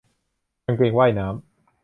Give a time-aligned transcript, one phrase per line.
[0.65, 1.35] กางเกงว่ายน้ำ